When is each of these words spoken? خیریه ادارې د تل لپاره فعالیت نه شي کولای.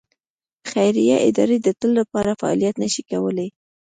خیریه 0.71 1.17
ادارې 1.29 1.57
د 1.61 1.67
تل 1.79 1.91
لپاره 1.99 2.37
فعالیت 2.39 2.75
نه 2.83 2.87
شي 2.93 3.01
کولای. 3.11 3.47